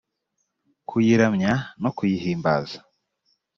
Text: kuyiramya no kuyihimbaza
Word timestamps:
kuyiramya 0.89 1.53
no 1.81 1.89
kuyihimbaza 1.97 2.77